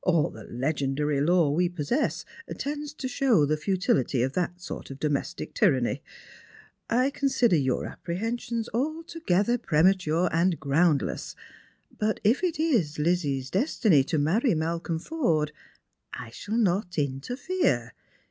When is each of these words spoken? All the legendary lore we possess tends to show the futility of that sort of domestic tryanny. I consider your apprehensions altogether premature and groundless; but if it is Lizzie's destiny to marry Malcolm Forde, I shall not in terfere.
All 0.00 0.30
the 0.30 0.44
legendary 0.44 1.20
lore 1.20 1.54
we 1.54 1.68
possess 1.68 2.24
tends 2.56 2.94
to 2.94 3.06
show 3.06 3.44
the 3.44 3.58
futility 3.58 4.22
of 4.22 4.32
that 4.32 4.58
sort 4.58 4.90
of 4.90 4.98
domestic 4.98 5.52
tryanny. 5.52 6.00
I 6.88 7.10
consider 7.10 7.56
your 7.58 7.84
apprehensions 7.84 8.66
altogether 8.72 9.58
premature 9.58 10.30
and 10.32 10.58
groundless; 10.58 11.36
but 11.98 12.18
if 12.24 12.42
it 12.42 12.58
is 12.58 12.98
Lizzie's 12.98 13.50
destiny 13.50 14.02
to 14.04 14.16
marry 14.18 14.54
Malcolm 14.54 14.98
Forde, 14.98 15.52
I 16.14 16.30
shall 16.30 16.56
not 16.56 16.96
in 16.96 17.20
terfere. 17.20 17.90